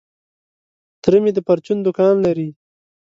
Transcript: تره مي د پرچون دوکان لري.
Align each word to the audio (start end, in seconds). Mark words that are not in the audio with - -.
تره 1.01 1.17
مي 1.23 1.31
د 1.35 1.39
پرچون 1.47 1.77
دوکان 1.85 2.15
لري. 2.25 2.49